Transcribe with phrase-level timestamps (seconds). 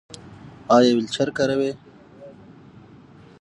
[0.75, 1.71] ایا ویلچیر کاروئ؟